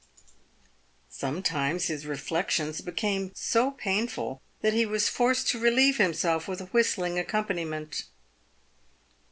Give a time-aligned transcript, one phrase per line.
[1.11, 6.65] Sometimes his reflections became so painful that he was forced to relieve himself with a
[6.73, 8.05] whistling accompaniment.